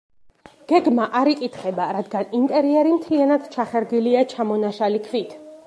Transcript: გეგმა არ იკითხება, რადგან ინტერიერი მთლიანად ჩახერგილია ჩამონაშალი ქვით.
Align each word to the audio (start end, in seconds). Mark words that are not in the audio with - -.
გეგმა 0.71 1.03
არ 1.19 1.29
იკითხება, 1.33 1.85
რადგან 1.97 2.33
ინტერიერი 2.39 2.95
მთლიანად 2.97 3.47
ჩახერგილია 3.57 4.27
ჩამონაშალი 4.35 5.07
ქვით. 5.11 5.41